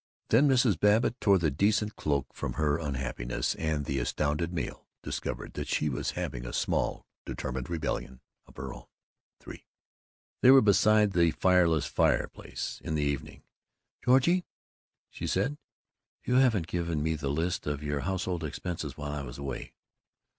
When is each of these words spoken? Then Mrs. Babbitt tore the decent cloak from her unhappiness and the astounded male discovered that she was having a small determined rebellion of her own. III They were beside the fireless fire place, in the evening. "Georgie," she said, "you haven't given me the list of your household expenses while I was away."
Then 0.29 0.49
Mrs. 0.49 0.79
Babbitt 0.79 1.21
tore 1.21 1.37
the 1.37 1.51
decent 1.51 1.95
cloak 1.95 2.33
from 2.33 2.53
her 2.53 2.79
unhappiness 2.79 3.53
and 3.53 3.85
the 3.85 3.99
astounded 3.99 4.51
male 4.51 4.87
discovered 5.03 5.53
that 5.53 5.67
she 5.67 5.89
was 5.89 6.11
having 6.17 6.43
a 6.43 6.53
small 6.53 7.05
determined 7.23 7.69
rebellion 7.69 8.19
of 8.47 8.55
her 8.57 8.73
own. 8.73 8.87
III 9.47 9.63
They 10.41 10.49
were 10.49 10.61
beside 10.63 11.11
the 11.11 11.29
fireless 11.29 11.85
fire 11.85 12.27
place, 12.27 12.81
in 12.83 12.95
the 12.95 13.03
evening. 13.03 13.43
"Georgie," 14.03 14.43
she 15.11 15.27
said, 15.27 15.59
"you 16.23 16.33
haven't 16.33 16.65
given 16.65 17.03
me 17.03 17.13
the 17.13 17.29
list 17.29 17.67
of 17.67 17.83
your 17.83 17.99
household 17.99 18.43
expenses 18.43 18.97
while 18.97 19.11
I 19.11 19.21
was 19.21 19.37
away." 19.37 19.75